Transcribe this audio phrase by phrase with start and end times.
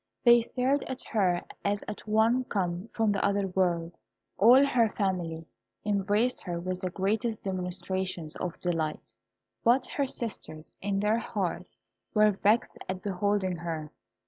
[0.23, 3.93] They stared at her as at one come from the other world.
[4.39, 5.45] All her family
[5.85, 8.99] embraced her with the greatest demonstrations of delight;
[9.63, 11.77] but her sisters, in their hearts,
[12.15, 13.91] were vexed at beholding her.